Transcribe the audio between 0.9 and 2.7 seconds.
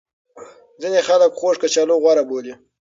خلک خوږ کچالو غوره بولي.